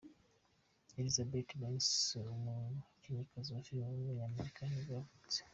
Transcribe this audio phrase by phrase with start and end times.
[0.99, 1.89] Elizabeth Banks,
[2.35, 5.39] umukinnyikazi wa filime w’umunyamerika nibwo yavutse.